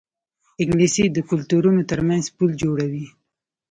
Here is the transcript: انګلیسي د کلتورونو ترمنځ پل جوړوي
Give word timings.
انګلیسي 0.61 1.05
د 1.11 1.17
کلتورونو 1.29 1.81
ترمنځ 1.91 2.25
پل 2.37 2.49
جوړوي 2.61 3.05